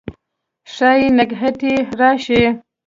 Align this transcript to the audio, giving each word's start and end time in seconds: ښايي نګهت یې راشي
ښايي 0.73 1.07
نګهت 1.17 1.57
یې 1.67 1.75
راشي 1.99 2.41